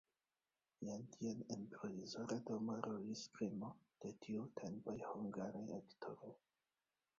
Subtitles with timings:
[0.87, 3.71] Jam tiam en provizora domo rolis kremo
[4.07, 6.35] de tiutempaj hungaraj aktoroj.